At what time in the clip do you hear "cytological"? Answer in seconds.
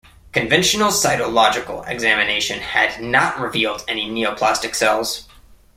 0.89-1.83